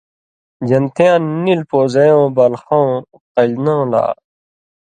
[0.69, 2.87] (جنتیان) نیل پوزئ یؤں/بالخؤں
[3.35, 4.03] (قلیۡنؤں) لا